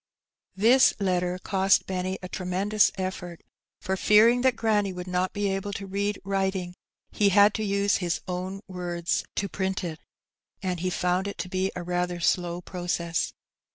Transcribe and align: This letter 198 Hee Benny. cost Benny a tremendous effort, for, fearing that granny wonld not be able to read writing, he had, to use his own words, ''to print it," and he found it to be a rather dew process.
This 0.55 0.95
letter 0.99 1.33
198 1.33 1.37
Hee 1.37 1.37
Benny. 1.37 1.63
cost 1.63 1.85
Benny 1.85 2.17
a 2.23 2.27
tremendous 2.35 2.91
effort, 2.97 3.43
for, 3.79 3.95
fearing 3.95 4.41
that 4.41 4.55
granny 4.55 4.91
wonld 4.91 5.05
not 5.05 5.31
be 5.31 5.47
able 5.53 5.71
to 5.73 5.85
read 5.85 6.19
writing, 6.25 6.73
he 7.11 7.29
had, 7.29 7.53
to 7.53 7.63
use 7.63 7.97
his 7.97 8.19
own 8.27 8.61
words, 8.67 9.23
''to 9.35 9.47
print 9.51 9.83
it," 9.83 9.99
and 10.63 10.79
he 10.79 10.89
found 10.89 11.27
it 11.27 11.37
to 11.37 11.47
be 11.49 11.71
a 11.75 11.83
rather 11.83 12.17
dew 12.17 12.61
process. 12.61 13.31